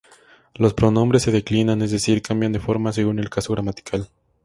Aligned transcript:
Los 0.55 0.73
pronombres 0.73 1.21
se 1.21 1.29
declinan, 1.31 1.83
es 1.83 1.91
decir, 1.91 2.23
cambian 2.23 2.51
de 2.51 2.59
forma 2.59 2.91
según 2.91 3.19
el 3.19 3.29
caso 3.29 3.53
gramatical. 3.53 4.09